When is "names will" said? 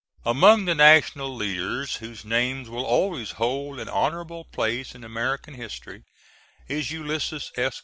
2.25-2.83